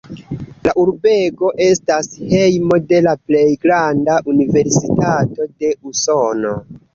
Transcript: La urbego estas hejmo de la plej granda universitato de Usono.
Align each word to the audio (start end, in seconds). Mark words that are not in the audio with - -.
La 0.67 0.71
urbego 0.83 1.51
estas 1.65 2.09
hejmo 2.31 2.79
de 2.93 3.03
la 3.09 3.13
plej 3.27 3.45
granda 3.67 4.17
universitato 4.35 5.49
de 5.53 5.73
Usono. 5.93 6.57